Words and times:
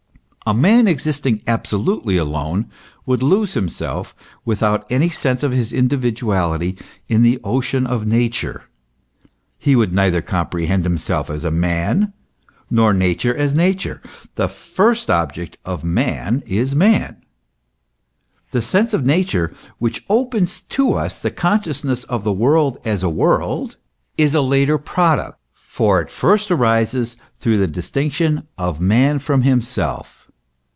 A 0.43 0.53
man 0.55 0.85
existing 0.85 1.41
absolutely 1.47 2.17
alone, 2.17 2.69
would 3.05 3.23
lose 3.23 3.53
himself 3.53 4.13
without 4.43 4.85
any 4.91 5.07
sense 5.07 5.43
of 5.43 5.53
his 5.53 5.71
individuality 5.71 6.77
in 7.07 7.21
the 7.21 7.39
ocean 7.41 7.87
of 7.87 8.05
Nature; 8.05 8.63
he 9.57 9.77
would 9.77 9.93
neither 9.95 10.21
comprehend 10.21 10.83
himself 10.83 11.29
as 11.29 11.45
man, 11.45 12.11
nor 12.69 12.93
Nature 12.93 13.33
as 13.33 13.53
Nature. 13.55 14.01
The 14.35 14.49
first 14.49 15.09
object 15.09 15.57
of 15.63 15.85
man 15.85 16.43
is 16.45 16.75
man. 16.75 17.17
The 18.49 18.61
sense 18.63 18.93
of 18.93 19.05
Nature, 19.05 19.53
which 19.77 20.03
opens 20.09 20.59
to 20.61 20.93
us 20.95 21.17
the 21.17 21.31
consciousness 21.31 22.03
of 22.05 22.25
the 22.25 22.33
world 22.33 22.77
as 22.83 23.03
a 23.03 23.09
world, 23.09 23.77
is 24.17 24.33
a 24.35 24.41
later 24.41 24.77
product; 24.77 25.37
for 25.53 26.01
it 26.01 26.09
first 26.09 26.51
arises 26.51 27.15
through 27.39 27.57
the 27.59 27.67
dis 27.67 27.89
tinction 27.91 28.47
of 28.57 28.81
man 28.81 29.17
from 29.19 29.43
himself. 29.43 30.17